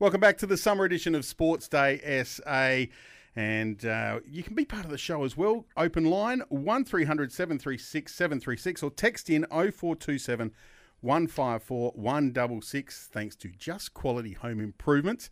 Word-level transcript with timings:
Welcome 0.00 0.20
back 0.20 0.38
to 0.38 0.46
the 0.46 0.56
summer 0.56 0.84
edition 0.84 1.16
of 1.16 1.24
Sports 1.24 1.66
Day 1.66 2.22
SA. 2.22 2.84
And 3.34 3.84
uh, 3.84 4.20
you 4.24 4.44
can 4.44 4.54
be 4.54 4.64
part 4.64 4.84
of 4.84 4.92
the 4.92 4.98
show 4.98 5.24
as 5.24 5.36
well. 5.36 5.66
Open 5.76 6.04
line 6.04 6.40
1300 6.50 7.32
736 7.32 8.14
736 8.14 8.84
or 8.84 8.90
text 8.92 9.28
in 9.28 9.44
0427 9.50 10.52
154 11.00 11.92
166 11.96 13.08
thanks 13.10 13.34
to 13.34 13.48
Just 13.48 13.92
Quality 13.92 14.34
Home 14.34 14.60
Improvements. 14.60 15.30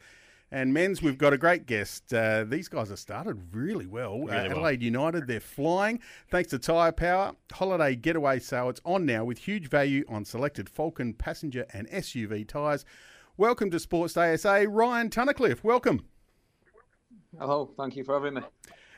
And 0.50 0.74
men's, 0.74 1.00
we've 1.00 1.16
got 1.16 1.32
a 1.32 1.38
great 1.38 1.66
guest. 1.66 2.12
Uh, 2.12 2.42
these 2.42 2.66
guys 2.66 2.88
have 2.88 2.98
started 2.98 3.54
really 3.54 3.86
well. 3.86 4.18
Really 4.18 4.32
uh, 4.32 4.34
well. 4.34 4.46
Adelaide 4.46 4.82
United, 4.82 5.28
they're 5.28 5.38
flying. 5.38 6.00
Thanks 6.28 6.50
to 6.50 6.58
Tyre 6.58 6.90
Power, 6.90 7.36
holiday 7.52 7.94
getaway 7.94 8.40
sale. 8.40 8.68
It's 8.70 8.80
on 8.84 9.06
now 9.06 9.24
with 9.24 9.38
huge 9.38 9.68
value 9.68 10.04
on 10.08 10.24
selected 10.24 10.68
Falcon 10.68 11.14
passenger 11.14 11.66
and 11.72 11.88
SUV 11.90 12.48
tyres. 12.48 12.84
Welcome 13.38 13.70
to 13.72 13.78
Sports 13.78 14.14
Day 14.14 14.34
SA. 14.38 14.64
Ryan 14.66 15.10
Tunnicliffe, 15.10 15.62
welcome. 15.62 16.06
Hello, 17.38 17.70
thank 17.76 17.94
you 17.94 18.02
for 18.02 18.14
having 18.14 18.32
me. 18.32 18.40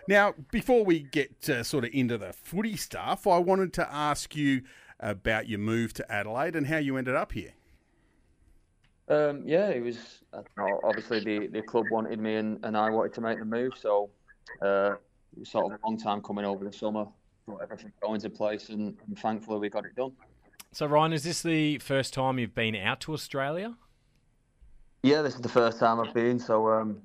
Now, 0.06 0.32
before 0.52 0.84
we 0.84 1.00
get 1.00 1.50
uh, 1.50 1.64
sort 1.64 1.84
of 1.84 1.90
into 1.92 2.18
the 2.18 2.32
footy 2.32 2.76
stuff, 2.76 3.26
I 3.26 3.38
wanted 3.38 3.72
to 3.74 3.92
ask 3.92 4.36
you 4.36 4.62
about 5.00 5.48
your 5.48 5.58
move 5.58 5.92
to 5.94 6.12
Adelaide 6.12 6.54
and 6.54 6.68
how 6.68 6.76
you 6.76 6.96
ended 6.96 7.16
up 7.16 7.32
here. 7.32 7.52
Um, 9.08 9.42
yeah, 9.44 9.70
it 9.70 9.82
was 9.82 10.22
I 10.32 10.42
know, 10.56 10.80
obviously 10.84 11.18
the, 11.18 11.48
the 11.48 11.62
club 11.62 11.86
wanted 11.90 12.20
me 12.20 12.36
and, 12.36 12.64
and 12.64 12.76
I 12.76 12.90
wanted 12.90 13.14
to 13.14 13.20
make 13.20 13.40
the 13.40 13.44
move, 13.44 13.72
so 13.76 14.08
uh, 14.62 14.92
it 15.32 15.40
was 15.40 15.48
sort 15.48 15.72
of 15.72 15.80
a 15.82 15.86
long 15.86 15.98
time 15.98 16.22
coming 16.22 16.44
over 16.44 16.64
the 16.64 16.72
summer, 16.72 17.06
got 17.48 17.62
everything 17.62 17.90
going 18.00 18.14
into 18.14 18.30
place, 18.30 18.68
and, 18.68 18.96
and 19.04 19.18
thankfully 19.18 19.58
we 19.58 19.68
got 19.68 19.84
it 19.84 19.96
done. 19.96 20.12
So, 20.70 20.86
Ryan, 20.86 21.12
is 21.12 21.24
this 21.24 21.42
the 21.42 21.78
first 21.78 22.14
time 22.14 22.38
you've 22.38 22.54
been 22.54 22.76
out 22.76 23.00
to 23.00 23.14
Australia? 23.14 23.74
Yeah, 25.02 25.22
this 25.22 25.34
is 25.34 25.40
the 25.40 25.48
first 25.48 25.78
time 25.78 26.00
I've 26.00 26.14
been, 26.14 26.38
so 26.38 26.68
um, 26.68 27.00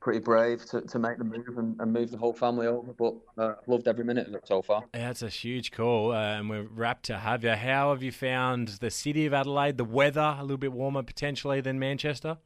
pretty 0.00 0.20
brave 0.20 0.64
to, 0.66 0.80
to 0.80 0.98
make 0.98 1.18
the 1.18 1.24
move 1.24 1.58
and, 1.58 1.78
and 1.80 1.92
move 1.92 2.10
the 2.10 2.16
whole 2.16 2.32
family 2.32 2.66
over, 2.66 2.92
but 2.92 3.14
uh, 3.36 3.54
loved 3.66 3.88
every 3.88 4.04
minute 4.04 4.28
of 4.28 4.34
it 4.34 4.46
so 4.46 4.62
far. 4.62 4.84
Yeah, 4.94 5.10
it's 5.10 5.22
a 5.22 5.28
huge 5.28 5.72
call, 5.72 6.12
uh, 6.12 6.38
and 6.38 6.48
we're 6.48 6.62
rapt 6.62 7.04
to 7.06 7.18
have 7.18 7.44
you. 7.44 7.50
How 7.50 7.90
have 7.90 8.02
you 8.02 8.12
found 8.12 8.68
the 8.68 8.90
city 8.90 9.26
of 9.26 9.34
Adelaide? 9.34 9.76
The 9.76 9.84
weather 9.84 10.36
a 10.38 10.42
little 10.42 10.56
bit 10.56 10.72
warmer 10.72 11.02
potentially 11.02 11.60
than 11.60 11.78
Manchester. 11.78 12.38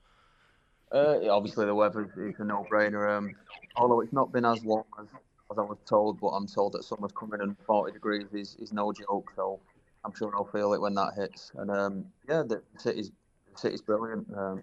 Uh, 0.90 1.18
obviously, 1.28 1.66
the 1.66 1.74
weather 1.74 2.10
is 2.16 2.34
a 2.38 2.44
no-brainer. 2.44 3.18
Um, 3.18 3.34
although 3.76 4.00
it's 4.00 4.12
not 4.12 4.32
been 4.32 4.44
as 4.44 4.62
warm 4.62 4.84
as, 4.98 5.06
as 5.50 5.58
I 5.58 5.62
was 5.62 5.78
told, 5.86 6.20
but 6.20 6.28
I'm 6.28 6.46
told 6.46 6.72
that 6.72 6.84
summer's 6.84 7.12
coming 7.12 7.40
and 7.40 7.56
40 7.66 7.92
degrees 7.92 8.26
is, 8.32 8.56
is 8.60 8.72
no 8.72 8.92
joke. 8.92 9.32
So 9.36 9.60
I'm 10.04 10.14
sure 10.14 10.32
I'll 10.34 10.44
feel 10.44 10.72
it 10.72 10.80
when 10.80 10.94
that 10.94 11.14
hits. 11.16 11.52
And 11.56 11.70
um, 11.70 12.04
yeah, 12.28 12.42
the 12.46 12.62
city's 12.78 13.10
city's 13.58 13.82
brilliant. 13.82 14.26
Um, 14.36 14.62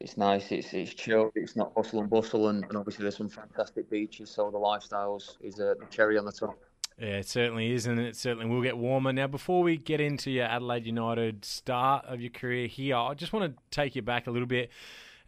it's 0.00 0.16
nice. 0.16 0.52
It's 0.52 0.72
it's 0.74 0.92
chilled. 0.94 1.32
It's 1.34 1.56
not 1.56 1.72
hustle 1.76 2.00
and 2.00 2.10
bustle, 2.10 2.48
and, 2.48 2.64
and 2.64 2.76
obviously 2.76 3.02
there's 3.02 3.16
some 3.16 3.28
fantastic 3.28 3.88
beaches. 3.90 4.30
So 4.30 4.50
the 4.50 4.58
lifestyles 4.58 5.36
is 5.40 5.58
a 5.58 5.74
cherry 5.90 6.18
on 6.18 6.24
the 6.24 6.32
top. 6.32 6.58
Yeah, 6.98 7.18
it 7.18 7.28
certainly 7.28 7.72
is, 7.72 7.86
and 7.86 7.98
it 8.00 8.16
certainly 8.16 8.46
will 8.46 8.62
get 8.62 8.78
warmer. 8.78 9.12
Now, 9.12 9.26
before 9.26 9.62
we 9.62 9.76
get 9.76 10.00
into 10.00 10.30
your 10.30 10.46
Adelaide 10.46 10.86
United 10.86 11.44
start 11.44 12.06
of 12.06 12.22
your 12.22 12.30
career 12.30 12.66
here, 12.66 12.96
I 12.96 13.12
just 13.12 13.34
want 13.34 13.54
to 13.54 13.62
take 13.70 13.96
you 13.96 14.02
back 14.02 14.26
a 14.26 14.30
little 14.30 14.48
bit 14.48 14.70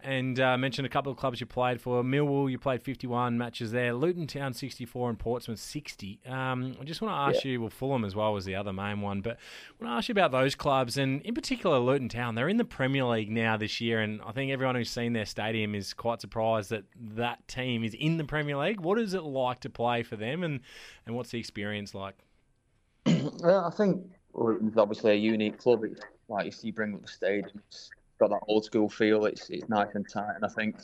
and 0.02 0.38
uh, 0.38 0.56
mention 0.56 0.84
a 0.84 0.88
couple 0.88 1.10
of 1.10 1.18
clubs 1.18 1.40
you 1.40 1.46
played 1.46 1.80
for. 1.80 2.02
Millwall, 2.02 2.50
you 2.50 2.58
played 2.58 2.82
51 2.82 3.36
matches 3.36 3.72
there. 3.72 3.92
Luton 3.94 4.26
Town, 4.26 4.52
64, 4.54 5.10
and 5.10 5.18
Portsmouth, 5.18 5.58
60. 5.58 6.20
Um, 6.26 6.76
I 6.80 6.84
just 6.84 7.02
want 7.02 7.12
to 7.12 7.18
ask 7.36 7.44
Yeah. 7.44 7.52
you, 7.52 7.60
well, 7.60 7.70
Fulham 7.70 8.04
as 8.04 8.14
well 8.14 8.32
was 8.32 8.44
the 8.44 8.54
other 8.54 8.72
main 8.72 9.00
one, 9.00 9.20
but 9.20 9.32
I 9.80 9.84
want 9.84 9.92
to 9.94 9.96
ask 9.98 10.08
you 10.08 10.12
about 10.12 10.30
those 10.30 10.54
clubs, 10.54 10.96
and 10.96 11.20
in 11.22 11.34
particular 11.34 11.78
Luton 11.78 12.08
Town. 12.08 12.34
They're 12.34 12.48
in 12.48 12.56
the 12.58 12.64
Premier 12.64 13.04
League 13.04 13.30
now 13.30 13.56
this 13.56 13.80
year, 13.80 14.00
and 14.00 14.20
I 14.24 14.32
think 14.32 14.52
everyone 14.52 14.76
who's 14.76 14.90
seen 14.90 15.12
their 15.14 15.26
stadium 15.26 15.74
is 15.74 15.92
quite 15.94 16.20
surprised 16.20 16.70
that 16.70 16.84
that 17.16 17.46
team 17.48 17.82
is 17.84 17.94
in 17.94 18.16
the 18.18 18.24
Premier 18.24 18.56
League. 18.56 18.80
What 18.80 18.98
is 18.98 19.14
it 19.14 19.22
like 19.24 19.60
to 19.60 19.70
play 19.70 20.02
for 20.02 20.16
them, 20.16 20.42
and, 20.44 20.60
and 21.06 21.16
what's 21.16 21.30
the 21.30 21.38
experience 21.38 21.94
like? 21.94 22.14
Yeah, 23.06 23.66
I 23.66 23.70
think 23.70 24.04
Luton's 24.34 24.76
obviously 24.76 25.12
a 25.12 25.14
unique 25.14 25.58
club. 25.58 25.84
It's 25.84 26.00
like 26.28 26.46
you 26.46 26.50
see, 26.52 26.70
bring 26.70 26.94
up 26.94 27.02
the 27.02 27.08
stadium. 27.08 27.50
It's 27.68 27.90
got 28.18 28.30
that 28.30 28.40
old 28.48 28.64
school 28.64 28.88
feel. 28.88 29.26
It's 29.26 29.48
it's 29.50 29.68
nice 29.68 29.94
and 29.94 30.08
tight, 30.08 30.34
and 30.34 30.44
I 30.44 30.48
think 30.48 30.76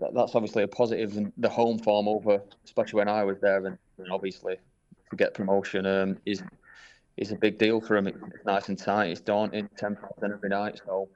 that, 0.00 0.14
that's 0.14 0.34
obviously 0.34 0.62
a 0.62 0.68
positive. 0.68 1.16
And 1.16 1.32
the 1.36 1.48
home 1.48 1.78
form 1.78 2.08
over, 2.08 2.42
especially 2.64 2.98
when 2.98 3.08
I 3.08 3.24
was 3.24 3.38
there, 3.40 3.64
and, 3.66 3.78
and 3.98 4.12
obviously 4.12 4.56
to 5.10 5.16
get 5.16 5.34
promotion 5.34 5.86
um, 5.86 6.18
is 6.26 6.42
is 7.16 7.32
a 7.32 7.36
big 7.36 7.58
deal 7.58 7.80
for 7.80 8.00
them. 8.00 8.06
It's 8.06 8.44
nice 8.44 8.68
and 8.68 8.78
tight. 8.78 9.10
It's 9.10 9.20
daunting, 9.20 9.68
ten 9.76 9.96
percent 9.96 10.32
every 10.32 10.48
night. 10.48 10.80
So 10.84 11.08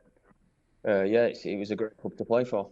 uh, 0.87 1.03
yeah, 1.03 1.27
it 1.27 1.59
was 1.59 1.71
a 1.71 1.77
great 1.77 1.97
club 1.99 2.17
to 2.17 2.25
play 2.25 2.45
for. 2.45 2.69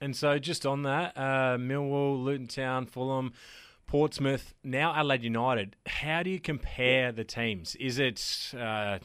And 0.00 0.16
so, 0.16 0.38
just 0.38 0.66
on 0.66 0.82
that, 0.82 1.16
uh, 1.16 1.56
Millwall, 1.58 2.24
Luton 2.24 2.48
Town, 2.48 2.86
Fulham, 2.86 3.34
Portsmouth, 3.92 4.54
now 4.64 4.94
Adelaide 4.94 5.22
United. 5.22 5.76
How 5.84 6.22
do 6.22 6.30
you 6.30 6.40
compare 6.40 7.12
the 7.12 7.24
teams? 7.24 7.74
Is 7.74 7.98
it 7.98 8.54
uh, 8.58 9.00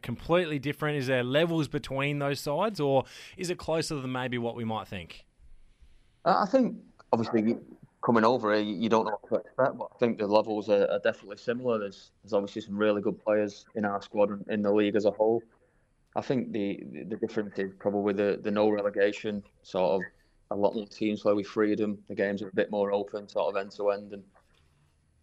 completely 0.00 0.60
different? 0.60 0.98
Is 0.98 1.08
there 1.08 1.24
levels 1.24 1.66
between 1.66 2.20
those 2.20 2.38
sides, 2.38 2.78
or 2.78 3.02
is 3.36 3.50
it 3.50 3.58
closer 3.58 3.96
than 3.96 4.12
maybe 4.12 4.38
what 4.38 4.54
we 4.54 4.64
might 4.64 4.86
think? 4.86 5.26
Uh, 6.24 6.36
I 6.38 6.46
think 6.46 6.76
obviously 7.12 7.56
coming 8.00 8.24
over 8.24 8.56
you 8.60 8.88
don't 8.88 9.06
know 9.06 9.18
what 9.22 9.28
to 9.28 9.34
expect, 9.44 9.76
but 9.76 9.88
I 9.92 9.98
think 9.98 10.18
the 10.18 10.28
levels 10.28 10.68
are, 10.68 10.88
are 10.88 11.00
definitely 11.00 11.38
similar. 11.38 11.80
There's 11.80 12.12
there's 12.22 12.32
obviously 12.32 12.62
some 12.62 12.76
really 12.76 13.02
good 13.02 13.18
players 13.24 13.66
in 13.74 13.84
our 13.84 14.00
squad 14.00 14.30
and 14.30 14.46
in 14.48 14.62
the 14.62 14.72
league 14.72 14.94
as 14.94 15.04
a 15.04 15.10
whole. 15.10 15.42
I 16.14 16.20
think 16.20 16.52
the 16.52 16.78
the 17.08 17.16
difference 17.16 17.58
is 17.58 17.72
probably 17.76 18.12
the 18.12 18.38
the 18.40 18.52
no 18.52 18.68
relegation 18.68 19.42
sort 19.64 20.00
of 20.00 20.02
a 20.52 20.56
lot 20.56 20.74
more 20.74 20.86
teams 20.86 21.22
play 21.22 21.32
with 21.32 21.46
freedom. 21.46 21.98
The 22.08 22.14
games 22.14 22.42
are 22.42 22.48
a 22.48 22.54
bit 22.54 22.70
more 22.70 22.92
open, 22.92 23.28
sort 23.28 23.54
of 23.54 23.60
end 23.60 23.72
to 23.72 23.90
end, 23.90 24.12
and 24.12 24.22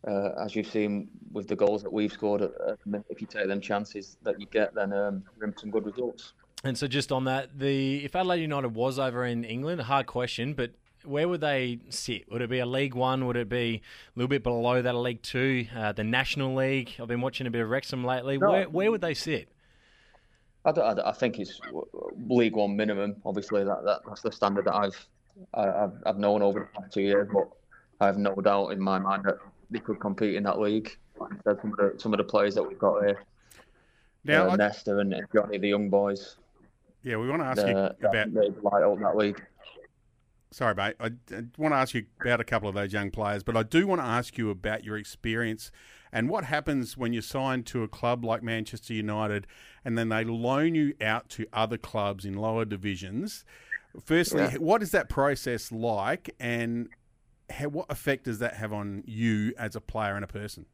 uh, 0.08 0.32
as 0.44 0.56
you've 0.56 0.68
seen 0.68 1.10
with 1.32 1.48
the 1.48 1.56
goals 1.56 1.84
that 1.84 1.92
we've 1.92 2.12
scored, 2.12 2.42
at, 2.42 2.52
at 2.68 2.82
the 2.84 2.90
minute, 2.90 3.06
if 3.10 3.22
you 3.22 3.28
take 3.28 3.48
them 3.48 3.62
chances 3.62 4.18
that 4.24 4.40
you 4.40 4.48
get, 4.48 4.74
then 4.74 4.94
um, 4.94 5.24
you're 5.38 5.48
in 5.48 5.58
some 5.58 5.70
good 5.70 5.86
results. 5.86 6.34
And 6.64 6.78
so, 6.78 6.88
just 6.88 7.12
on 7.12 7.26
that, 7.26 7.58
the 7.58 8.04
if 8.04 8.16
Adelaide 8.16 8.42
United 8.42 8.74
was 8.76 9.00
over 9.00 9.26
in 9.26 9.44
England, 9.44 9.80
a 9.80 9.86
hard 9.86 10.08
question, 10.08 10.54
but 10.54 10.72
where 11.06 11.28
would 11.30 11.42
they 11.42 11.80
sit? 11.90 12.30
Would 12.32 12.42
it 12.42 12.50
be 12.50 12.60
a 12.60 12.66
League 12.66 12.96
One? 12.96 13.26
Would 13.28 13.38
it 13.38 13.48
be 13.48 13.82
a 14.16 14.20
little 14.20 14.28
bit 14.28 14.44
below 14.44 14.82
that, 14.82 14.94
a 14.94 15.00
League 15.00 15.22
Two, 15.22 15.68
uh, 15.76 15.94
the 15.94 16.04
National 16.04 16.56
League? 16.56 16.92
I've 17.00 17.08
been 17.08 17.22
watching 17.22 17.48
a 17.48 17.52
bit 17.52 17.62
of 17.62 17.70
Wrexham 17.70 18.04
lately. 18.04 18.38
No. 18.38 18.50
Where 18.50 18.70
where 18.70 18.92
would 18.92 19.02
they 19.02 19.14
sit? 19.14 19.48
I, 20.66 20.72
I 20.72 21.10
I 21.10 21.14
think 21.14 21.40
it's 21.40 21.60
League 22.28 22.56
One 22.56 22.76
minimum. 22.76 23.18
Obviously, 23.26 23.64
that, 23.64 23.84
that 23.86 24.02
that's 24.06 24.22
the 24.22 24.32
standard 24.32 24.66
that 24.66 24.76
I've 24.76 25.08
I- 25.54 25.84
I've, 25.84 25.94
I've 26.06 26.18
known 26.18 26.42
over 26.42 26.60
the 26.60 26.80
past 26.80 26.94
two 26.94 27.02
years. 27.02 27.28
But 27.32 27.50
I 28.02 28.06
have 28.08 28.18
no 28.18 28.36
doubt 28.36 28.70
in 28.70 28.80
my 28.80 29.00
mind 29.00 29.24
that 29.26 29.38
they 29.70 29.80
could 29.80 30.00
compete 30.00 30.36
in 30.36 30.44
that 30.44 30.60
league. 30.60 30.98
Like 31.20 31.34
I 31.34 31.36
said, 31.44 31.62
some 31.62 31.72
of 31.72 31.78
the 31.78 31.94
some 31.98 32.14
of 32.14 32.18
the 32.18 32.24
players 32.24 32.56
that 32.56 32.64
we've 32.64 32.80
got 32.80 33.04
here, 33.04 33.24
Now, 34.24 34.48
uh, 34.48 34.54
I, 34.54 34.56
Nesta 34.56 34.98
and 34.98 35.14
and 35.14 35.28
Johnny, 35.34 35.58
the 35.58 35.68
young 35.68 35.90
boys, 35.90 36.38
yeah, 37.04 37.18
we 37.18 37.30
want 37.30 37.42
to 37.42 37.46
ask 37.46 37.62
uh, 37.62 37.68
you 37.68 38.08
about. 38.08 38.34
they 38.34 38.50
light 38.62 38.84
up 38.84 39.00
that 39.00 39.16
league. 39.16 39.42
Sorry, 40.52 40.74
mate. 40.74 40.96
I, 41.00 41.06
I 41.06 41.44
want 41.58 41.74
to 41.74 41.78
ask 41.78 41.94
you 41.94 42.06
about 42.22 42.42
a 42.42 42.44
couple 42.44 42.68
of 42.68 42.76
those 42.76 42.92
young 42.92 43.12
players, 43.12 43.44
but 43.44 43.56
I 43.56 43.64
do 43.64 43.86
want 43.86 44.02
to 44.02 44.06
ask 44.08 44.38
you 44.38 44.50
about 44.50 44.84
your 44.84 44.98
experience 44.98 45.72
and 46.12 46.28
what 46.28 46.46
happens 46.46 46.98
when 46.98 47.14
you're 47.14 47.22
signed 47.22 47.68
to 47.68 47.84
a 47.84 47.88
club 47.88 48.26
like 48.26 48.42
Manchester 48.42 48.96
United 48.96 49.46
and 49.86 49.96
then 49.96 50.10
they 50.10 50.24
loan 50.24 50.74
you 50.74 50.96
out 51.00 51.30
to 51.30 51.46
other 51.54 51.78
clubs 51.78 52.26
in 52.26 52.34
lower 52.34 52.66
divisions. 52.66 53.46
Firstly, 54.06 54.42
Yeah. 54.42 54.58
what 54.58 54.82
is 54.82 54.92
that 54.92 55.10
process 55.10 55.72
like 55.72 56.36
and 56.40 56.90
how, 57.50 57.68
what 57.70 57.88
effect 57.90 58.26
does 58.26 58.40
that 58.40 58.56
have 58.56 58.74
on 58.74 59.04
you 59.06 59.54
as 59.58 59.76
a 59.76 59.82
player 59.82 60.16
and 60.16 60.24
a 60.24 60.28
person? 60.28 60.66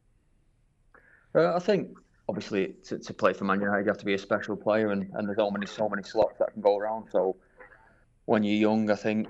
Uh, 1.34 1.56
I 1.56 1.60
think 1.60 1.98
obviously 2.28 2.76
to, 2.86 2.98
to 2.98 3.14
play 3.14 3.34
for 3.34 3.44
Man 3.46 3.60
United, 3.62 3.86
you 3.86 3.90
have 3.90 3.98
to 3.98 4.06
be 4.06 4.14
a 4.14 4.18
special 4.18 4.56
player, 4.56 4.92
and, 4.92 5.10
and 5.14 5.28
there's 5.28 5.38
so 5.38 5.52
many 5.52 5.66
so 5.66 5.90
many 5.90 6.04
slots 6.04 6.38
that 6.40 6.54
can 6.54 6.62
go 6.62 6.78
around. 6.78 7.08
So 7.12 7.36
when 8.26 8.44
you're 8.44 8.56
young, 8.58 8.90
I 8.90 8.96
think 8.96 9.28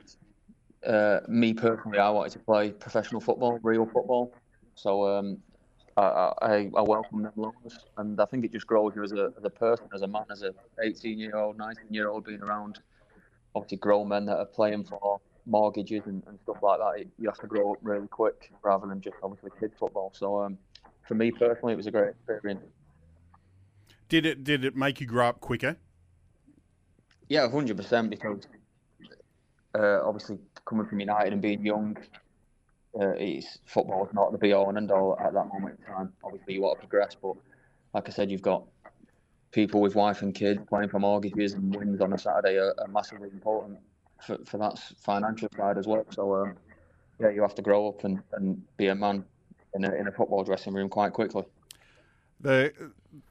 uh, 0.85 1.19
me 1.27 1.53
personally, 1.53 1.99
I 1.99 2.09
wanted 2.09 2.31
to 2.33 2.39
play 2.39 2.71
professional 2.71 3.21
football, 3.21 3.59
real 3.63 3.85
football. 3.85 4.33
So 4.75 5.07
um, 5.07 5.37
I, 5.97 6.31
I, 6.41 6.69
I 6.75 6.81
welcome 6.81 7.23
them 7.23 7.33
loans, 7.35 7.79
and 7.97 8.19
I 8.19 8.25
think 8.25 8.45
it 8.45 8.51
just 8.51 8.67
grows 8.67 8.93
you 8.95 9.03
as 9.03 9.11
a, 9.11 9.33
as 9.37 9.43
a 9.43 9.49
person, 9.49 9.87
as 9.93 10.01
a 10.01 10.07
man, 10.07 10.25
as 10.31 10.43
a 10.43 10.53
18 10.81 11.17
year 11.17 11.35
old, 11.37 11.57
19 11.57 11.85
year 11.89 12.09
old, 12.09 12.25
being 12.25 12.41
around 12.41 12.79
obviously 13.55 13.77
grown 13.77 14.09
men 14.09 14.25
that 14.25 14.37
are 14.37 14.45
playing 14.45 14.83
for 14.83 15.19
mortgages 15.45 16.03
and, 16.05 16.21
and 16.27 16.39
stuff 16.43 16.57
like 16.61 16.79
that. 16.79 17.01
It, 17.01 17.07
you 17.17 17.27
have 17.29 17.39
to 17.39 17.47
grow 17.47 17.73
up 17.73 17.79
really 17.81 18.07
quick 18.07 18.51
rather 18.63 18.87
than 18.87 19.01
just 19.01 19.15
obviously 19.23 19.51
kid 19.59 19.71
football. 19.79 20.11
So 20.13 20.41
um, 20.41 20.57
for 21.07 21.15
me 21.15 21.31
personally, 21.31 21.73
it 21.73 21.77
was 21.77 21.87
a 21.87 21.91
great 21.91 22.09
experience. 22.09 22.61
Did 24.09 24.25
it 24.25 24.43
did 24.43 24.65
it 24.65 24.75
make 24.75 25.01
you 25.01 25.07
grow 25.07 25.27
up 25.27 25.39
quicker? 25.39 25.77
Yeah, 27.29 27.49
hundred 27.49 27.77
percent. 27.77 28.09
Because 28.09 28.45
uh, 29.73 30.01
obviously 30.03 30.37
coming 30.65 30.85
from 30.85 30.99
United 30.99 31.33
and 31.33 31.41
being 31.41 31.65
young, 31.65 31.97
uh, 32.99 33.13
it's 33.17 33.59
football 33.65 34.05
is 34.05 34.13
not 34.13 34.31
the 34.31 34.37
be 34.37 34.53
all 34.53 34.69
and 34.69 34.77
end 34.77 34.91
all 34.91 35.17
at 35.19 35.33
that 35.33 35.47
moment 35.47 35.79
in 35.79 35.93
time. 35.93 36.13
Obviously, 36.23 36.53
you 36.53 36.61
want 36.61 36.79
to 36.79 36.87
progress, 36.87 37.15
but 37.19 37.35
like 37.93 38.07
I 38.07 38.11
said, 38.11 38.29
you've 38.29 38.41
got 38.41 38.65
people 39.55 39.79
with 39.79 39.95
wife 39.95 40.21
and 40.21 40.35
kids 40.35 40.59
playing 40.67 40.89
for 40.89 40.99
mortgages 40.99 41.53
and 41.53 41.73
wins 41.73 42.01
on 42.01 42.11
a 42.11 42.17
Saturday 42.17 42.57
are, 42.57 42.75
are 42.77 42.89
massively 42.89 43.29
important 43.29 43.79
for, 44.21 44.37
for 44.45 44.57
that 44.57 44.77
financial 44.99 45.47
side 45.55 45.77
as 45.77 45.87
well. 45.87 46.05
So 46.09 46.35
um, 46.35 46.57
yeah, 47.21 47.29
you 47.29 47.41
have 47.41 47.55
to 47.55 47.61
grow 47.61 47.87
up 47.87 48.03
and, 48.03 48.21
and 48.33 48.61
be 48.75 48.87
a 48.87 48.95
man 48.95 49.23
in 49.73 49.85
a, 49.85 49.93
in 49.93 50.09
a 50.09 50.11
football 50.11 50.43
dressing 50.43 50.73
room 50.73 50.89
quite 50.89 51.13
quickly. 51.13 51.43
The 52.41 52.73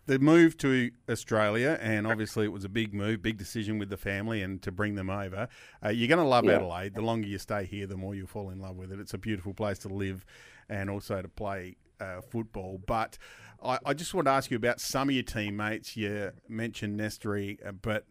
the 0.06 0.18
move 0.18 0.56
to 0.58 0.90
Australia, 1.10 1.78
and 1.82 2.06
obviously 2.06 2.46
it 2.46 2.52
was 2.52 2.64
a 2.64 2.70
big 2.70 2.94
move, 2.94 3.20
big 3.20 3.36
decision 3.36 3.78
with 3.78 3.90
the 3.90 3.98
family, 3.98 4.40
and 4.40 4.62
to 4.62 4.72
bring 4.72 4.94
them 4.94 5.10
over. 5.10 5.46
Uh, 5.84 5.90
you're 5.90 6.08
going 6.08 6.24
to 6.24 6.24
love 6.24 6.46
yeah. 6.46 6.52
Adelaide. 6.52 6.94
The 6.94 7.02
longer 7.02 7.28
you 7.28 7.36
stay 7.36 7.66
here, 7.66 7.86
the 7.86 7.98
more 7.98 8.14
you 8.14 8.26
fall 8.26 8.48
in 8.48 8.60
love 8.60 8.76
with 8.76 8.92
it. 8.92 8.98
It's 8.98 9.12
a 9.12 9.18
beautiful 9.18 9.52
place 9.52 9.78
to 9.80 9.88
live, 9.88 10.24
and 10.70 10.88
also 10.88 11.20
to 11.20 11.28
play 11.28 11.76
uh, 12.00 12.20
football. 12.20 12.80
But 12.86 13.18
I, 13.62 13.78
I, 13.86 13.94
just 13.94 14.14
want 14.14 14.26
to 14.26 14.32
ask 14.32 14.50
you 14.50 14.56
about 14.56 14.80
some 14.80 15.08
of 15.08 15.14
your 15.14 15.24
teammates. 15.24 15.96
You 15.96 16.32
mentioned 16.48 16.98
Nestory, 16.98 17.58
uh, 17.66 17.72
but 17.72 18.04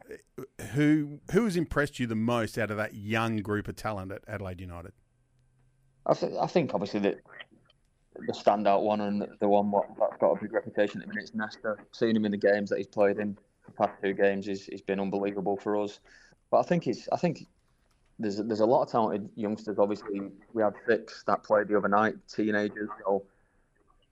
who 0.74 1.20
who 1.32 1.46
has 1.46 1.56
impressed 1.56 2.00
you 2.00 2.08
the 2.08 2.16
most 2.16 2.58
out 2.58 2.72
of 2.72 2.78
that 2.78 2.94
young 2.94 3.38
group 3.38 3.68
of 3.68 3.76
talent 3.76 4.12
at 4.12 4.24
Adelaide 4.28 4.62
United? 4.62 4.94
I, 6.06 6.14
th- 6.14 6.34
I 6.40 6.48
think 6.48 6.74
obviously 6.74 7.00
that 7.02 7.20
the 8.16 8.34
standout 8.34 8.82
one 8.84 9.02
and 9.02 9.28
the 9.40 9.48
one 9.48 9.72
that's 9.72 10.18
got 10.20 10.32
a 10.32 10.42
big 10.42 10.54
reputation 10.54 11.02
at 11.02 11.08
the 11.08 11.14
minute 11.14 11.32
is. 11.34 11.78
Seeing 11.92 12.16
him 12.16 12.26
in 12.26 12.32
the 12.32 12.38
games 12.38 12.70
that 12.70 12.78
he's 12.78 12.88
played 12.88 13.18
in 13.18 13.38
the 13.66 13.72
past 13.72 13.94
two 14.04 14.14
games, 14.14 14.46
he's 14.46 14.82
been 14.82 15.00
unbelievable 15.00 15.58
for 15.58 15.82
us. 15.82 16.00
But 16.52 16.60
I 16.60 16.64
think 16.64 16.88
it's 16.88 17.08
I 17.12 17.18
think 17.18 17.48
there's 18.20 18.38
there's 18.38 18.60
a 18.60 18.66
lot 18.66 18.84
of 18.84 18.92
talented 18.92 19.30
youngsters. 19.36 19.80
Obviously, 19.80 20.22
we 20.54 20.62
had 20.62 20.74
six 20.88 21.24
that 21.28 21.44
played 21.44 21.68
the 21.68 21.78
other 21.78 21.88
night, 21.88 22.16
teenagers. 22.28 22.90
So 23.04 23.24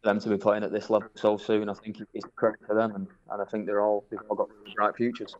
them 0.04 0.20
to 0.20 0.30
be 0.30 0.38
playing 0.38 0.64
at 0.64 0.72
this 0.72 0.90
level 0.90 1.10
so 1.16 1.38
soon, 1.38 1.70
I 1.70 1.74
think 1.74 1.98
it's 2.14 2.26
credit 2.36 2.60
to 2.68 2.76
them, 2.76 2.96
and, 2.96 3.08
and 3.30 3.42
I 3.42 3.46
think 3.46 3.66
they're 3.66 3.82
all 3.82 4.06
they've 4.10 4.20
all 4.30 4.36
got 4.36 4.50
bright 4.76 4.96
futures. 4.96 5.36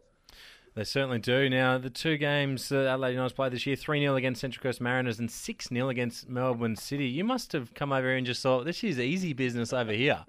They 0.74 0.86
certainly 0.86 1.20
do. 1.20 1.50
Now, 1.50 1.78
the 1.78 1.90
two 1.90 2.18
games 2.18 2.70
that 2.70 2.88
Adelaide 2.88 3.14
United 3.14 3.36
played 3.36 3.52
this 3.52 3.66
year 3.66 3.76
3 3.76 4.00
0 4.00 4.16
against 4.16 4.40
Central 4.40 4.64
Coast 4.64 4.80
Mariners 4.80 5.20
and 5.20 5.30
6 5.30 5.68
0 5.68 5.90
against 5.90 6.30
Melbourne 6.30 6.78
City. 6.78 7.08
You 7.08 7.26
must 7.26 7.52
have 7.52 7.74
come 7.74 7.92
over 7.92 8.08
here 8.08 8.16
and 8.16 8.26
just 8.26 8.42
thought, 8.42 8.64
this 8.64 8.84
is 8.84 8.98
easy 8.98 9.34
business 9.34 9.74
over 9.74 9.92
here. 9.92 10.24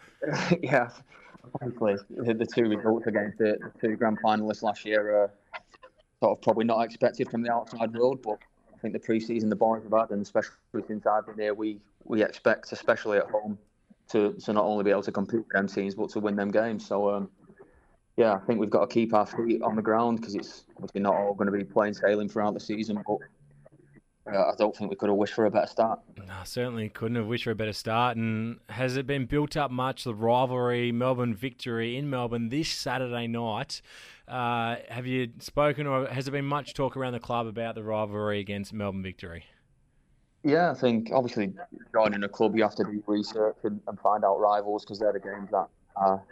yeah, 0.62 0.88
obviously, 1.60 1.96
the 2.08 2.46
two 2.46 2.64
results 2.64 3.06
against 3.06 3.36
the, 3.36 3.58
two 3.78 3.96
grand 3.96 4.18
finalists 4.24 4.62
last 4.62 4.86
year 4.86 5.16
are 5.16 5.30
sort 6.20 6.38
of 6.38 6.42
probably 6.42 6.64
not 6.64 6.80
expected 6.80 7.30
from 7.30 7.42
the 7.42 7.52
outside 7.52 7.92
world, 7.92 8.22
but 8.22 8.38
think 8.84 8.92
the 8.92 9.00
pre 9.00 9.18
season 9.18 9.48
the 9.48 9.56
boys 9.56 9.82
have 9.82 9.92
had, 9.92 10.10
and 10.10 10.20
especially 10.20 10.52
since 10.86 11.06
I've 11.06 11.26
been 11.26 11.38
here, 11.38 11.54
we, 11.54 11.80
we 12.04 12.22
expect, 12.22 12.70
especially 12.70 13.16
at 13.16 13.30
home, 13.30 13.58
to, 14.10 14.34
to 14.34 14.52
not 14.52 14.64
only 14.64 14.84
be 14.84 14.90
able 14.90 15.02
to 15.02 15.12
compete 15.12 15.40
with 15.40 15.48
them 15.48 15.66
teams, 15.66 15.94
but 15.94 16.10
to 16.10 16.20
win 16.20 16.36
them 16.36 16.50
games. 16.50 16.86
So, 16.86 17.10
um, 17.10 17.30
yeah, 18.18 18.34
I 18.34 18.38
think 18.40 18.60
we've 18.60 18.68
got 18.68 18.82
to 18.82 18.86
keep 18.86 19.14
our 19.14 19.24
feet 19.24 19.62
on 19.62 19.74
the 19.74 19.82
ground 19.82 20.20
because 20.20 20.34
it's 20.34 20.64
obviously 20.76 21.00
not 21.00 21.14
all 21.14 21.32
going 21.32 21.50
to 21.50 21.56
be 21.56 21.64
plain 21.64 21.94
sailing 21.94 22.28
throughout 22.28 22.52
the 22.52 22.60
season. 22.60 23.02
But 23.06 23.18
I 24.26 24.52
don't 24.56 24.74
think 24.74 24.90
we 24.90 24.96
could 24.96 25.10
have 25.10 25.18
wished 25.18 25.34
for 25.34 25.44
a 25.44 25.50
better 25.50 25.66
start. 25.66 26.00
No, 26.16 26.24
certainly 26.44 26.88
couldn't 26.88 27.16
have 27.16 27.26
wished 27.26 27.44
for 27.44 27.50
a 27.50 27.54
better 27.54 27.74
start. 27.74 28.16
And 28.16 28.58
has 28.70 28.96
it 28.96 29.06
been 29.06 29.26
built 29.26 29.56
up 29.56 29.70
much? 29.70 30.04
The 30.04 30.14
rivalry, 30.14 30.92
Melbourne 30.92 31.34
victory 31.34 31.96
in 31.96 32.08
Melbourne 32.08 32.48
this 32.48 32.70
Saturday 32.70 33.26
night. 33.26 33.82
Uh, 34.26 34.76
have 34.88 35.06
you 35.06 35.30
spoken, 35.40 35.86
or 35.86 36.06
has 36.06 36.24
there 36.24 36.32
been 36.32 36.46
much 36.46 36.72
talk 36.72 36.96
around 36.96 37.12
the 37.12 37.20
club 37.20 37.46
about 37.46 37.74
the 37.74 37.84
rivalry 37.84 38.40
against 38.40 38.72
Melbourne 38.72 39.02
victory? 39.02 39.44
Yeah, 40.42 40.70
I 40.70 40.74
think 40.74 41.10
obviously 41.12 41.52
joining 41.92 42.22
a 42.22 42.28
club, 42.28 42.56
you 42.56 42.62
have 42.62 42.74
to 42.76 42.84
do 42.84 43.02
research 43.06 43.56
and, 43.64 43.80
and 43.86 44.00
find 44.00 44.24
out 44.24 44.38
rivals 44.40 44.84
because 44.84 44.98
they're 44.98 45.12
the 45.12 45.20
games 45.20 45.50
that 45.50 45.68
are 45.96 46.22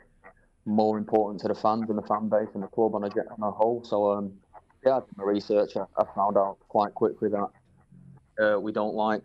more 0.64 0.96
important 0.96 1.40
to 1.42 1.48
the 1.48 1.54
fans 1.54 1.88
and 1.88 1.98
the 1.98 2.02
fan 2.02 2.28
base 2.28 2.48
and 2.54 2.62
the 2.62 2.68
club 2.68 2.94
on 2.94 3.04
a, 3.04 3.06
on 3.06 3.42
a 3.42 3.50
whole. 3.50 3.82
So, 3.84 4.12
um, 4.12 4.32
yeah, 4.84 4.96
I 4.96 5.00
did 5.00 5.16
my 5.16 5.24
research. 5.24 5.76
I, 5.76 5.84
I, 5.96 6.04
found 6.14 6.36
out 6.36 6.58
quite 6.68 6.94
quickly 6.94 7.28
that 7.30 7.48
uh, 8.40 8.58
we 8.60 8.72
don't 8.72 8.94
like 8.94 9.22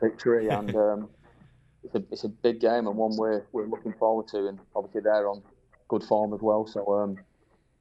victory, 0.00 0.48
and 0.50 0.74
um, 0.74 1.08
it's 1.84 1.94
a 1.94 2.02
it's 2.10 2.24
a 2.24 2.28
big 2.28 2.60
game 2.60 2.86
and 2.86 2.96
one 2.96 3.16
we're 3.16 3.44
we're 3.52 3.66
looking 3.66 3.92
forward 3.94 4.28
to. 4.28 4.48
And 4.48 4.58
obviously 4.74 5.02
they're 5.02 5.28
on 5.28 5.42
good 5.88 6.02
form 6.02 6.34
as 6.34 6.40
well. 6.40 6.66
So 6.66 6.92
um, 6.94 7.16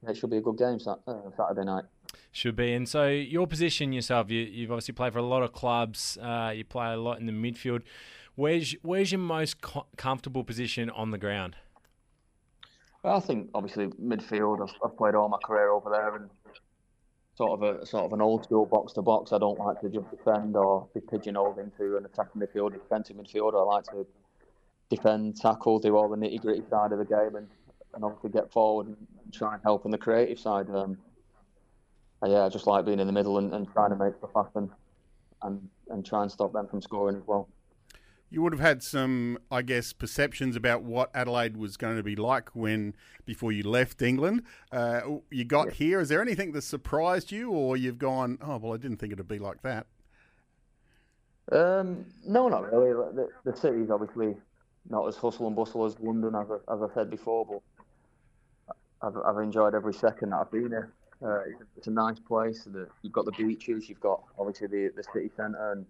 it 0.08 0.18
should 0.18 0.30
be 0.30 0.38
a 0.38 0.42
good 0.42 0.58
game 0.58 0.80
uh, 0.86 1.16
Saturday 1.36 1.66
night. 1.66 1.86
Should 2.32 2.56
be. 2.56 2.74
And 2.74 2.88
so 2.88 3.08
your 3.08 3.48
position 3.48 3.94
yourself, 3.94 4.30
you, 4.30 4.64
have 4.64 4.72
obviously 4.72 4.94
played 4.94 5.14
for 5.14 5.20
a 5.20 5.24
lot 5.24 5.42
of 5.44 5.54
clubs. 5.54 6.18
Uh, 6.22 6.52
you 6.56 6.64
play 6.64 6.94
a 6.94 6.98
lot 6.98 7.20
in 7.20 7.26
the 7.26 7.32
midfield. 7.32 7.82
Where's 8.36 8.76
where's 8.82 9.12
your 9.12 9.20
most 9.20 9.62
co- 9.62 9.88
comfortable 9.96 10.44
position 10.44 10.90
on 10.90 11.12
the 11.12 11.18
ground? 11.18 11.56
Well, 13.04 13.18
I 13.18 13.20
think 13.22 13.50
obviously 13.54 13.88
midfield. 13.88 14.68
I've, 14.68 14.76
I've, 14.84 14.98
played 14.98 15.16
all 15.16 15.30
my 15.30 15.38
career 15.46 15.70
over 15.70 15.90
there, 15.90 16.16
and 16.16 16.30
sort 17.36 17.62
of 17.62 17.82
a 17.82 17.86
sort 17.86 18.06
of 18.06 18.14
an 18.14 18.22
old 18.22 18.44
school 18.44 18.66
box 18.66 18.94
to 18.94 19.02
box. 19.02 19.34
I 19.34 19.38
don't 19.38 19.60
like 19.60 19.80
to 19.82 19.90
just 19.90 20.10
defend 20.10 20.56
or 20.56 20.88
be 20.94 21.02
pigeonholed 21.02 21.60
into 21.60 21.98
an 21.98 22.06
attacking 22.06 22.42
midfield, 22.42 22.64
or 22.64 22.70
defensive 22.72 23.18
midfielder. 23.18 23.62
I 23.62 23.76
like 23.76 23.84
to 23.86 24.06
defend, 24.90 25.38
tackle, 25.38 25.80
do 25.80 25.96
all 25.96 26.10
the 26.10 26.16
nitty 26.16 26.42
gritty 26.42 26.64
side 26.70 26.92
of 26.92 27.00
the 27.00 27.06
game, 27.06 27.36
and, 27.36 27.48
and 27.94 28.04
obviously 28.04 28.30
get 28.30 28.52
forward 28.52 28.88
and 28.88 28.98
try 29.34 29.54
and 29.54 29.64
help 29.64 29.86
on 29.86 29.92
the 29.92 29.98
creative 29.98 30.40
side. 30.40 30.70
Um, 30.70 30.98
yeah, 32.26 32.46
I 32.46 32.50
just 32.50 32.66
like 32.66 32.86
being 32.86 33.00
in 33.00 33.06
the 33.06 33.14
middle 33.14 33.38
and, 33.38 33.54
and 33.54 33.72
trying 33.72 33.92
to 33.92 33.96
make 33.96 34.16
stuff 34.16 34.32
happen, 34.36 34.72
and 35.44 35.70
and 35.90 36.06
try 36.06 36.24
and 36.24 36.32
stop 36.32 36.54
them 36.54 36.68
from 36.68 36.82
scoring 36.82 37.16
as 37.18 37.24
well 37.28 37.48
you 38.36 38.42
would 38.42 38.52
have 38.52 38.60
had 38.60 38.84
some, 38.84 39.38
I 39.50 39.62
guess, 39.62 39.94
perceptions 39.94 40.58
about 40.58 40.84
what 40.84 41.10
Adelaide 41.16 41.56
was 41.56 41.78
going 41.78 41.96
to 41.96 42.04
be 42.04 42.18
like 42.18 42.50
when 42.50 42.94
before 43.24 43.54
you 43.54 43.64
left 43.64 44.02
England. 44.02 44.44
Uh, 44.74 45.00
you 45.32 45.46
got 45.46 45.72
here. 45.72 46.02
Is 46.02 46.10
there 46.10 46.22
anything 46.22 46.52
that 46.52 46.64
surprised 46.64 47.32
you, 47.32 47.50
or 47.50 47.78
you've 47.78 47.98
gone, 47.98 48.38
oh 48.42 48.58
well, 48.58 48.74
I 48.74 48.78
didn't 48.78 48.98
think 48.98 49.14
it'd 49.14 49.26
be 49.26 49.40
like 49.40 49.62
that? 49.62 49.88
Um, 51.50 52.08
no, 52.28 52.50
not 52.50 52.70
really. 52.74 52.92
The, 52.92 53.30
the 53.46 53.56
city's 53.56 53.90
obviously 53.90 54.36
not 54.90 55.08
as 55.08 55.16
hustle 55.16 55.48
and 55.48 55.56
bustle 55.56 55.86
as 55.86 55.98
London, 56.02 56.36
as 56.36 56.48
I, 56.52 56.74
as 56.74 56.82
I 56.82 56.94
said 56.94 57.10
before, 57.10 57.46
but 57.46 58.76
I've, 59.02 59.16
I've 59.26 59.42
enjoyed 59.42 59.74
every 59.74 59.94
second 59.94 60.32
that 60.32 60.40
I've 60.42 60.52
been 60.52 60.72
here. 60.72 60.92
Uh, 61.26 61.40
it's, 61.78 61.88
a, 61.88 61.92
nice 61.92 62.20
place. 62.20 62.68
you've 63.02 63.14
got 63.14 63.24
the 63.24 63.32
beaches, 63.32 63.88
you've 63.88 64.02
got 64.02 64.24
obviously 64.38 64.68
the, 64.68 64.92
the 64.94 65.04
city 65.14 65.32
centre, 65.38 65.72
and 65.72 65.86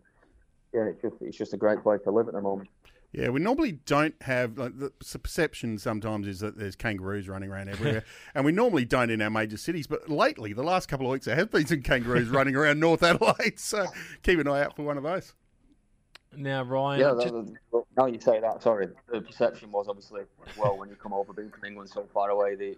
yeah, 0.74 0.86
it's 0.86 1.02
just 1.02 1.16
it's 1.22 1.38
just 1.38 1.54
a 1.54 1.58
great 1.58 1.82
place 1.82 2.02
to 2.04 2.12
live 2.12 2.28
at 2.28 2.34
the 2.34 2.42
moment. 2.42 2.70
Yeah, 3.12 3.30
we 3.30 3.40
normally 3.40 3.72
don't 3.72 4.14
have 4.24 4.58
like, 4.58 4.78
the 4.78 4.90
perception. 4.90 5.78
Sometimes 5.78 6.28
is 6.28 6.42
that 6.42 6.58
there's 6.58 6.76
kangaroos 6.76 7.30
running 7.30 7.50
around 7.50 7.70
everywhere, 7.70 8.04
and 8.36 8.44
we 8.44 8.52
normally 8.52 8.84
don't 8.84 9.10
in 9.10 9.22
our 9.22 9.30
major 9.30 9.56
cities. 9.56 9.88
But 9.88 10.10
lately, 10.10 10.52
the 10.52 10.64
last 10.64 10.88
couple 10.88 11.06
of 11.06 11.14
weeks, 11.14 11.26
there 11.26 11.36
have 11.36 11.50
been 11.50 11.66
some 11.66 11.82
kangaroos 11.82 12.28
running 12.28 12.56
around 12.56 12.80
North 12.82 13.04
Adelaide. 13.04 13.60
So 13.60 13.86
keep 14.22 14.40
an 14.40 14.48
eye 14.50 14.64
out 14.64 14.76
for 14.76 14.84
one 14.84 14.98
of 14.98 15.04
those. 15.04 15.34
Now, 16.36 16.64
Ryan. 16.64 17.00
Yeah, 17.00 17.14
just... 17.22 17.34
well, 17.72 17.88
now 17.96 18.08
you 18.08 18.20
say 18.20 18.42
that. 18.42 18.62
Sorry, 18.62 18.90
the 19.12 19.22
perception 19.22 19.72
was 19.72 19.88
obviously 19.88 20.24
well 20.58 20.78
when 20.78 20.90
you 20.90 20.96
come 20.96 21.14
over 21.14 21.32
being 21.32 21.52
from 21.52 21.64
England 21.64 21.90
so 21.90 22.06
far 22.14 22.32
away, 22.32 22.56
the 22.56 22.76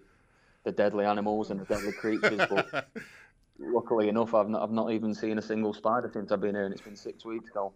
the 0.64 0.72
deadly 0.72 1.06
animals 1.06 1.50
and 1.50 1.60
the 1.60 1.66
deadly 1.66 1.94
creatures. 1.94 2.42
But 2.50 2.90
luckily 3.60 4.10
enough, 4.10 4.34
I've 4.34 4.50
not 4.50 4.62
I've 4.64 4.72
not 4.72 4.92
even 4.92 5.14
seen 5.14 5.38
a 5.38 5.42
single 5.42 5.74
spider 5.74 6.10
since 6.12 6.32
I've 6.32 6.42
been 6.42 6.56
here, 6.56 6.66
and 6.66 6.74
it's 6.74 6.82
been 6.82 6.96
six 6.96 7.26
weeks. 7.26 7.52
So 7.54 7.74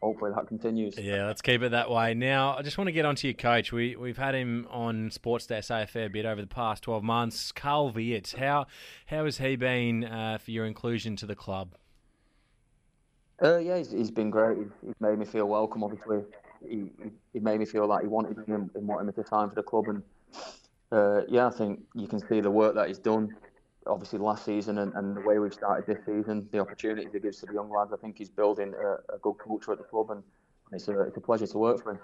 hopefully 0.00 0.32
that 0.34 0.46
continues. 0.46 0.98
Yeah, 0.98 1.26
let's 1.26 1.42
keep 1.42 1.62
it 1.62 1.70
that 1.70 1.90
way. 1.90 2.14
Now, 2.14 2.56
I 2.56 2.62
just 2.62 2.78
want 2.78 2.88
to 2.88 2.92
get 2.92 3.04
onto 3.04 3.26
your 3.26 3.34
coach. 3.34 3.72
We 3.72 3.96
we've 3.96 4.18
had 4.18 4.34
him 4.34 4.66
on 4.70 5.10
Sports 5.10 5.46
Day 5.46 5.60
SA 5.60 5.82
a 5.82 5.86
fair 5.86 6.08
bit 6.08 6.26
over 6.26 6.40
the 6.40 6.46
past 6.46 6.82
twelve 6.82 7.02
months. 7.02 7.52
Carl 7.52 7.92
Veart, 7.92 8.36
how 8.36 8.66
how 9.06 9.24
has 9.24 9.38
he 9.38 9.56
been 9.56 10.04
uh, 10.04 10.38
for 10.38 10.50
your 10.50 10.66
inclusion 10.66 11.16
to 11.16 11.26
the 11.26 11.36
club? 11.36 11.74
Uh, 13.40 13.58
yeah, 13.58 13.78
he's, 13.78 13.92
he's 13.92 14.10
been 14.10 14.30
great. 14.30 14.58
He's, 14.58 14.66
he's, 14.84 14.94
made 14.98 15.16
me 15.16 15.24
feel 15.24 15.46
welcome. 15.46 15.84
Obviously, 15.84 16.22
he, 16.68 16.90
he 17.32 17.38
made 17.38 17.60
me 17.60 17.66
feel 17.66 17.86
like 17.86 18.02
he 18.02 18.08
wanted 18.08 18.36
me 18.36 18.54
and 18.54 18.70
wanted 18.74 19.04
me 19.04 19.12
to 19.12 19.28
sign 19.28 19.48
for 19.48 19.54
the 19.54 19.62
club. 19.62 19.84
And 19.86 20.02
uh, 20.90 21.20
yeah, 21.28 21.46
I 21.46 21.50
think 21.50 21.80
you 21.94 22.08
can 22.08 22.18
see 22.18 22.40
the 22.40 22.50
work 22.50 22.74
that 22.74 22.88
he's 22.88 22.98
done 22.98 23.36
obviously 23.88 24.18
last 24.18 24.44
season 24.44 24.78
and, 24.78 24.92
and 24.94 25.16
the 25.16 25.20
way 25.20 25.38
we've 25.38 25.54
started 25.54 25.86
this 25.86 26.04
season, 26.04 26.48
the 26.52 26.58
opportunities 26.58 27.08
he 27.12 27.20
gives 27.20 27.40
to 27.40 27.46
the 27.46 27.54
young 27.54 27.70
lads, 27.70 27.92
I 27.92 27.96
think 27.96 28.18
he's 28.18 28.28
building 28.28 28.74
a, 28.74 29.14
a 29.14 29.18
good 29.22 29.34
culture 29.34 29.72
at 29.72 29.78
the 29.78 29.84
club, 29.84 30.10
and 30.10 30.22
it's 30.72 30.88
a, 30.88 31.00
it's 31.02 31.16
a 31.16 31.20
pleasure 31.20 31.46
to 31.46 31.58
work 31.58 31.82
for 31.82 31.92
him. 31.92 31.98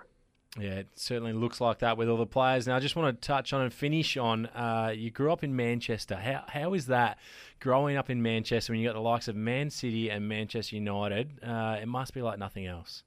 Yeah, 0.58 0.74
it 0.74 0.88
certainly 0.94 1.32
looks 1.32 1.60
like 1.60 1.80
that 1.80 1.96
with 1.98 2.08
all 2.08 2.16
the 2.16 2.26
players. 2.26 2.68
Now, 2.68 2.76
I 2.76 2.80
just 2.80 2.94
want 2.94 3.20
to 3.20 3.26
touch 3.26 3.52
on 3.52 3.62
and 3.62 3.72
finish 3.72 4.16
on. 4.16 4.46
Uh, 4.46 4.92
you 4.94 5.10
grew 5.10 5.32
up 5.32 5.42
in 5.42 5.56
Manchester. 5.56 6.14
How 6.14 6.44
how 6.46 6.74
is 6.74 6.86
that 6.86 7.18
growing 7.58 7.96
up 7.96 8.08
in 8.08 8.22
Manchester 8.22 8.72
when 8.72 8.80
you 8.80 8.86
got 8.86 8.94
the 8.94 9.00
likes 9.00 9.26
of 9.26 9.34
Man 9.34 9.68
City 9.68 10.10
and 10.10 10.28
Manchester 10.28 10.76
United? 10.76 11.40
Uh, 11.42 11.78
it 11.82 11.88
must 11.88 12.14
be 12.14 12.22
like 12.22 12.38
nothing 12.38 12.66
else. 12.66 13.02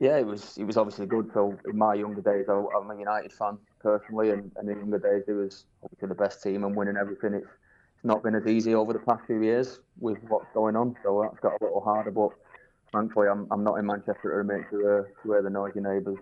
Yeah, 0.00 0.18
it 0.18 0.26
was. 0.26 0.58
It 0.58 0.64
was 0.64 0.76
obviously 0.76 1.06
good. 1.06 1.30
So 1.32 1.56
in 1.64 1.78
my 1.78 1.94
younger 1.94 2.20
days, 2.20 2.46
I, 2.48 2.54
am 2.54 2.90
a 2.90 2.98
United 2.98 3.32
fan 3.32 3.56
personally, 3.78 4.30
and, 4.30 4.50
and 4.56 4.68
in 4.68 4.78
younger 4.78 4.98
days, 4.98 5.22
it 5.28 5.34
was 5.34 5.66
obviously 5.84 6.08
the 6.08 6.16
best 6.16 6.42
team 6.42 6.64
and 6.64 6.74
winning 6.74 6.96
everything. 7.00 7.34
It's 7.34 7.46
not 8.04 8.22
been 8.22 8.34
as 8.34 8.46
easy 8.46 8.74
over 8.74 8.92
the 8.92 8.98
past 8.98 9.24
few 9.26 9.42
years 9.42 9.80
with 9.98 10.18
what's 10.28 10.46
going 10.54 10.76
on, 10.76 10.96
so 11.02 11.22
that's 11.22 11.40
got 11.40 11.60
a 11.60 11.64
little 11.64 11.80
harder. 11.80 12.10
But 12.10 12.30
thankfully, 12.92 13.28
I'm, 13.28 13.46
I'm 13.50 13.62
not 13.62 13.76
in 13.76 13.86
Manchester 13.86 14.44
to 14.44 14.76
to, 14.76 14.88
uh, 14.88 15.02
where 15.24 15.42
the 15.42 15.50
noisy 15.50 15.80
neighbours. 15.80 16.18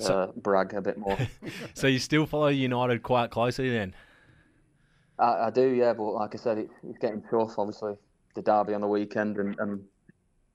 uh, 0.00 0.28
brag 0.36 0.72
a 0.74 0.80
bit 0.80 0.98
more. 0.98 1.18
so 1.74 1.86
you 1.86 1.98
still 1.98 2.26
follow 2.26 2.48
United 2.48 3.02
quite 3.02 3.30
closely 3.30 3.70
then? 3.70 3.94
I, 5.18 5.46
I 5.46 5.50
do, 5.50 5.68
yeah. 5.68 5.92
But 5.92 6.12
like 6.12 6.34
I 6.34 6.38
said, 6.38 6.58
it, 6.58 6.70
it's 6.88 6.98
getting 6.98 7.22
tough. 7.30 7.58
Obviously, 7.58 7.94
the 8.34 8.42
derby 8.42 8.74
on 8.74 8.80
the 8.80 8.86
weekend 8.86 9.38
and, 9.38 9.58
and 9.58 9.84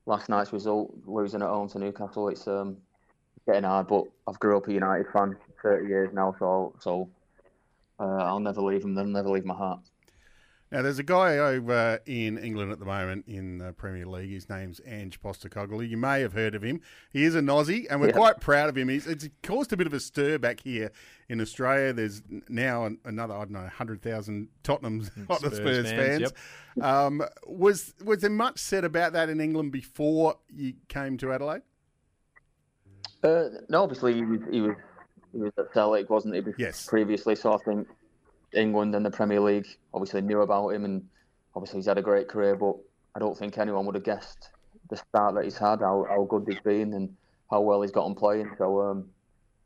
last 0.05 0.29
night's 0.29 0.53
result, 0.53 0.93
losing 1.05 1.41
at 1.41 1.47
home 1.47 1.69
to 1.69 1.79
Newcastle, 1.79 2.29
it's 2.29 2.47
um, 2.47 2.77
getting 3.45 3.63
hard. 3.63 3.87
But 3.87 4.05
I've 4.27 4.39
grew 4.39 4.57
up 4.57 4.67
a 4.67 4.73
United 4.73 5.07
fan, 5.11 5.35
30 5.61 5.87
years 5.87 6.09
now, 6.13 6.35
so 6.39 6.75
so 6.79 7.09
uh, 7.99 8.03
I'll 8.03 8.39
never 8.39 8.61
leave 8.61 8.81
them. 8.81 8.93
They'll 8.93 9.05
never 9.05 9.29
leave 9.29 9.45
my 9.45 9.55
heart. 9.55 9.79
Now, 10.71 10.81
there's 10.81 10.97
a 10.97 11.03
guy 11.03 11.37
over 11.37 11.99
in 12.07 12.39
England 12.39 12.71
at 12.71 12.79
the 12.79 12.85
moment 12.85 13.25
in 13.27 13.59
the 13.59 13.71
Premier 13.73 14.05
League. 14.05 14.31
His 14.31 14.49
name's 14.49 14.81
Ange 14.85 15.21
Postecoglou. 15.21 15.87
You 15.87 15.95
may 15.95 16.21
have 16.21 16.33
heard 16.33 16.55
of 16.55 16.63
him. 16.63 16.81
He 17.11 17.23
is 17.23 17.35
a 17.35 17.41
Aussie, 17.41 17.85
and 17.89 18.01
we're 18.01 18.07
yeah. 18.07 18.13
quite 18.13 18.39
proud 18.41 18.69
of 18.69 18.77
him. 18.77 18.89
He's, 18.89 19.05
it's 19.05 19.29
caused 19.43 19.71
a 19.73 19.77
bit 19.77 19.85
of 19.85 19.93
a 19.93 19.99
stir 19.99 20.39
back 20.39 20.59
here 20.61 20.91
in 21.29 21.39
Australia. 21.39 21.93
There's 21.93 22.23
now 22.49 22.89
another, 23.05 23.35
I 23.35 23.39
don't 23.39 23.51
know, 23.51 23.59
100,000 23.61 24.47
Tottenham 24.63 25.03
Spurs, 25.03 25.55
Spurs 25.55 25.89
fans. 25.89 25.91
fans. 25.91 26.33
Yep. 26.77 26.83
Um, 26.83 27.21
was, 27.45 27.93
was 28.03 28.21
there 28.21 28.31
much 28.31 28.57
said 28.57 28.83
about 28.83 29.13
that 29.13 29.29
in 29.29 29.39
England 29.39 29.71
before 29.71 30.39
you 30.53 30.73
came 30.87 31.17
to 31.19 31.31
Adelaide? 31.31 31.61
Uh, 33.23 33.45
no, 33.69 33.83
obviously 33.83 34.15
he 34.15 34.23
was, 34.23 34.39
he 34.51 34.61
was 34.61 34.75
he 35.31 35.41
was 35.41 35.51
at 35.57 35.73
Celtic, 35.73 36.09
wasn't 36.09 36.35
he? 36.35 36.43
Yes. 36.57 36.85
Previously, 36.85 37.35
so 37.35 37.53
I 37.53 37.57
think 37.57 37.87
England 38.55 38.95
and 38.95 39.05
the 39.05 39.11
Premier 39.11 39.39
League 39.39 39.67
obviously 39.93 40.21
knew 40.21 40.41
about 40.41 40.69
him, 40.69 40.85
and 40.85 41.03
obviously 41.55 41.79
he's 41.79 41.87
had 41.87 41.97
a 41.97 42.01
great 42.01 42.27
career. 42.27 42.55
But 42.55 42.75
I 43.15 43.19
don't 43.19 43.37
think 43.37 43.57
anyone 43.57 43.85
would 43.85 43.95
have 43.95 44.03
guessed 44.03 44.49
the 44.89 44.97
start 44.97 45.35
that 45.35 45.43
he's 45.43 45.57
had, 45.57 45.81
how, 45.81 46.05
how 46.09 46.25
good 46.29 46.45
he's 46.47 46.61
been, 46.61 46.93
and 46.93 47.15
how 47.49 47.61
well 47.61 47.81
he's 47.81 47.91
got 47.91 48.05
on 48.05 48.15
playing. 48.15 48.51
So 48.57 48.81
um, 48.81 49.09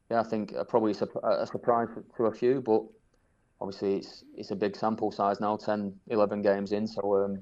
yeah, 0.09 0.21
I 0.21 0.23
think 0.23 0.53
probably 0.67 0.91
a 0.91 1.45
surprise 1.45 1.87
to 2.17 2.25
a 2.25 2.31
few, 2.31 2.61
but 2.61 2.83
obviously 3.61 3.95
it's 3.95 4.23
it's 4.35 4.51
a 4.51 4.55
big 4.55 4.75
sample 4.75 5.11
size 5.11 5.39
now, 5.39 5.57
10, 5.57 5.93
11 6.07 6.41
games 6.41 6.71
in. 6.71 6.87
So 6.87 7.23
um, 7.23 7.39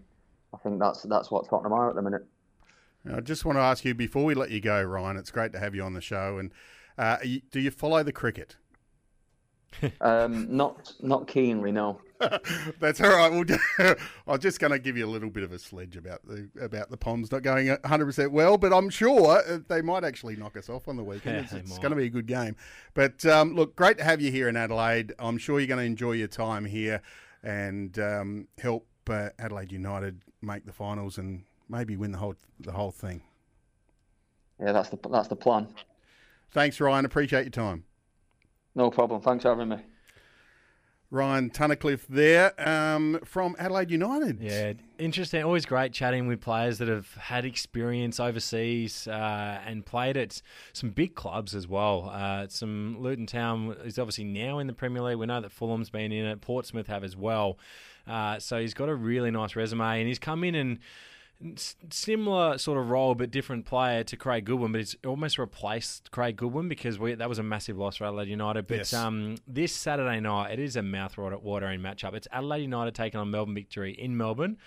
I 0.53 0.57
think 0.57 0.79
that's 0.79 1.03
that's 1.03 1.31
what 1.31 1.49
Tottenham 1.49 1.73
are 1.73 1.89
at 1.89 1.95
the 1.95 2.01
minute. 2.01 2.25
I 3.11 3.21
just 3.21 3.45
want 3.45 3.57
to 3.57 3.61
ask 3.61 3.85
you 3.85 3.93
before 3.93 4.25
we 4.25 4.35
let 4.35 4.51
you 4.51 4.59
go, 4.59 4.81
Ryan. 4.83 5.17
It's 5.17 5.31
great 5.31 5.53
to 5.53 5.59
have 5.59 5.73
you 5.73 5.83
on 5.83 5.93
the 5.93 6.01
show. 6.01 6.39
And 6.39 6.51
uh, 6.97 7.17
do 7.51 7.59
you 7.59 7.71
follow 7.71 8.03
the 8.03 8.11
cricket? 8.11 8.57
Um, 10.01 10.55
not 10.55 10.93
not 11.01 11.27
keenly, 11.27 11.71
no. 11.71 11.99
That's 12.79 12.99
all 12.99 13.09
right. 13.09 13.31
We'll, 13.31 13.95
I'm 14.27 14.39
just 14.39 14.59
going 14.59 14.71
to 14.71 14.79
give 14.79 14.97
you 14.97 15.05
a 15.05 15.09
little 15.09 15.29
bit 15.29 15.43
of 15.43 15.51
a 15.51 15.59
sledge 15.59 15.95
about 15.95 16.25
the 16.25 16.49
about 16.59 16.89
the 16.89 16.97
Poms 16.97 17.31
not 17.31 17.43
going 17.43 17.67
100 17.67 18.05
percent 18.05 18.31
well, 18.31 18.57
but 18.57 18.73
I'm 18.73 18.89
sure 18.89 19.37
uh, 19.37 19.59
they 19.67 19.81
might 19.81 20.03
actually 20.03 20.35
knock 20.35 20.57
us 20.57 20.69
off 20.69 20.87
on 20.87 20.95
the 20.97 21.03
weekend. 21.03 21.35
Yeah, 21.35 21.41
it's, 21.59 21.69
it's 21.71 21.77
going 21.77 21.91
to 21.91 21.95
be 21.95 22.05
a 22.05 22.09
good 22.09 22.25
game. 22.25 22.55
But 22.93 23.25
um, 23.25 23.55
look, 23.55 23.75
great 23.75 23.97
to 23.99 24.03
have 24.03 24.21
you 24.21 24.31
here 24.31 24.49
in 24.49 24.55
Adelaide. 24.55 25.13
I'm 25.19 25.37
sure 25.37 25.59
you're 25.59 25.67
going 25.67 25.79
to 25.79 25.85
enjoy 25.85 26.13
your 26.13 26.27
time 26.27 26.65
here 26.65 27.01
and 27.43 27.97
um, 27.99 28.47
help 28.57 28.87
uh, 29.09 29.29
Adelaide 29.39 29.71
United 29.71 30.21
make 30.41 30.65
the 30.65 30.73
finals 30.73 31.17
and 31.17 31.43
maybe 31.69 31.95
win 31.97 32.11
the 32.11 32.17
whole 32.17 32.35
the 32.59 32.71
whole 32.71 32.91
thing. 32.91 33.21
Yeah, 34.59 34.71
that's 34.71 34.89
the 34.89 34.97
that's 35.11 35.27
the 35.27 35.35
plan. 35.35 35.67
Thanks, 36.51 36.79
Ryan. 36.79 37.05
Appreciate 37.05 37.43
your 37.43 37.51
time. 37.51 37.83
No 38.77 38.91
problem. 38.91 39.21
Thanks 39.21 39.41
for 39.41 39.49
having 39.49 39.69
me. 39.69 39.77
Ryan 41.09 41.49
Tunnicliffe 41.49 42.05
there 42.07 42.53
um, 42.69 43.19
from 43.25 43.55
Adelaide 43.57 43.89
United. 43.89 44.39
Yeah, 44.39 44.73
interesting. 44.99 45.41
Always 45.43 45.65
great 45.65 45.93
chatting 45.93 46.27
with 46.27 46.41
players 46.41 46.77
that 46.77 46.87
have 46.87 47.11
had 47.15 47.43
experience 47.43 48.19
overseas 48.19 49.07
uh, 49.07 49.61
and 49.65 49.83
played 49.83 50.15
at 50.15 50.43
some 50.73 50.91
big 50.91 51.15
clubs 51.15 51.55
as 51.55 51.67
well. 51.67 52.11
Uh, 52.13 52.45
some 52.49 53.01
Luton 53.01 53.25
Town 53.25 53.75
is 53.83 53.97
obviously 53.97 54.25
now 54.25 54.59
in 54.59 54.67
the 54.67 54.73
Premier 54.73 55.01
League. 55.01 55.17
We 55.17 55.25
know 55.25 55.41
that 55.41 55.51
Fulham's 55.51 55.89
been 55.89 56.11
in 56.11 56.25
it. 56.25 56.41
Portsmouth 56.41 56.85
have 56.85 57.03
as 57.03 57.17
well. 57.17 57.57
Uh, 58.05 58.37
so 58.37 58.59
he's 58.59 58.75
got 58.75 58.89
a 58.89 58.95
really 58.95 59.31
nice 59.31 59.55
resume, 59.55 59.99
and 59.99 60.07
he's 60.07 60.19
come 60.19 60.43
in 60.43 60.53
and 60.53 60.77
similar 61.89 62.57
sort 62.57 62.79
of 62.79 62.89
role 62.89 63.15
but 63.15 63.31
different 63.31 63.65
player 63.65 64.03
to 64.03 64.17
Craig 64.17 64.45
Goodwin, 64.45 64.71
but 64.71 64.81
it's 64.81 64.95
almost 65.05 65.37
replaced 65.37 66.11
Craig 66.11 66.35
Goodwin 66.35 66.67
because 66.67 66.97
we, 66.97 67.13
that 67.13 67.29
was 67.29 67.39
a 67.39 67.43
massive 67.43 67.77
loss 67.77 67.97
for 67.97 68.05
Adelaide 68.05 68.29
United. 68.29 68.67
But 68.67 68.77
yes. 68.77 68.93
um, 68.93 69.35
this 69.47 69.73
Saturday 69.73 70.19
night, 70.19 70.51
it 70.51 70.59
is 70.59 70.75
a 70.75 70.81
mouth-watering 70.81 71.79
matchup. 71.79 72.13
It's 72.13 72.27
Adelaide 72.31 72.61
United 72.61 72.95
taking 72.95 73.19
on 73.19 73.29
Melbourne 73.29 73.55
Victory 73.55 73.93
in 73.93 74.17
Melbourne. 74.17 74.57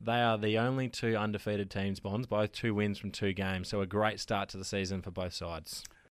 They 0.00 0.20
are 0.20 0.36
the 0.36 0.58
only 0.58 0.88
two 0.88 1.16
undefeated 1.16 1.70
teams, 1.70 2.00
Bonds, 2.00 2.26
both 2.26 2.52
two 2.52 2.74
wins 2.74 2.98
from 2.98 3.12
two 3.12 3.32
games. 3.32 3.68
So 3.68 3.80
a 3.80 3.86
great 3.86 4.20
start 4.20 4.48
to 4.50 4.58
the 4.58 4.64
season 4.64 5.02
for 5.02 5.10
both 5.10 5.32
sides. 5.32 5.84